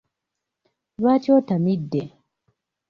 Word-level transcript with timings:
Lwaki 0.99 1.29
otamidde? 1.37 2.01